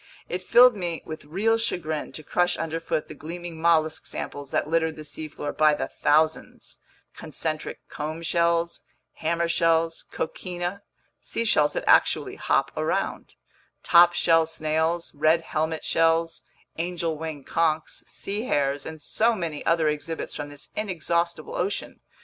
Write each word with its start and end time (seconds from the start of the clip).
It 0.27 0.41
filled 0.41 0.75
me 0.75 1.03
with 1.05 1.25
real 1.25 1.59
chagrin 1.59 2.11
to 2.13 2.23
crush 2.23 2.57
underfoot 2.57 3.07
the 3.07 3.13
gleaming 3.13 3.61
mollusk 3.61 4.07
samples 4.07 4.49
that 4.49 4.67
littered 4.67 4.95
the 4.95 5.03
seafloor 5.03 5.53
by 5.55 5.75
the 5.75 5.89
thousands: 6.01 6.79
concentric 7.15 7.87
comb 7.87 8.23
shells, 8.23 8.81
hammer 9.17 9.47
shells, 9.47 10.05
coquina 10.09 10.81
(seashells 11.21 11.73
that 11.73 11.83
actually 11.85 12.35
hop 12.37 12.71
around), 12.75 13.35
top 13.83 14.13
shell 14.13 14.47
snails, 14.47 15.13
red 15.13 15.41
helmet 15.41 15.85
shells, 15.85 16.41
angel 16.79 17.15
wing 17.15 17.43
conchs, 17.43 18.03
sea 18.07 18.45
hares, 18.45 18.87
and 18.87 19.03
so 19.03 19.35
many 19.35 19.63
other 19.67 19.87
exhibits 19.87 20.33
from 20.35 20.49
this 20.49 20.69
inexhaustible 20.75 21.55
ocean. 21.55 21.99